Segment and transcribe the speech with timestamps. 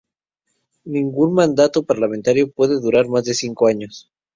[0.85, 4.09] Ningún mandato parlamentario puede durar más de cinco años.